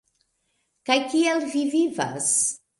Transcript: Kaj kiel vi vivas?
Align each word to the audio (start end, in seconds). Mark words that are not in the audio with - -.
Kaj 0.91 0.97
kiel 1.13 1.45
vi 1.53 1.63
vivas? 1.77 2.35